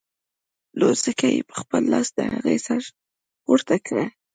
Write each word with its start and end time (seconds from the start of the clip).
نو 0.79 0.87
ځکه 1.03 1.25
يې 1.35 1.41
په 1.49 1.55
خپل 1.61 1.81
لاس 1.93 2.07
د 2.17 2.19
هغې 2.33 2.57
سر 2.65 2.81
پورته 3.43 3.75
کړ. 3.87 3.97